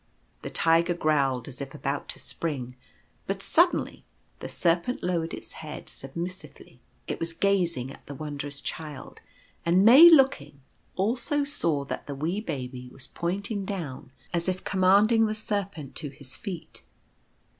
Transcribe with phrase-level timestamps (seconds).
[0.41, 2.75] The Tiger growled as if about to spring;
[3.27, 4.03] but suddenly
[4.39, 6.81] the Serpent lowered its head submissively.
[7.05, 9.21] It was gazing at the Wondrous Child;
[9.63, 10.61] and May looking,
[10.95, 16.09] also saw that the wee Baby was pointing down as if commanding the Serpent to
[16.09, 16.81] his feet.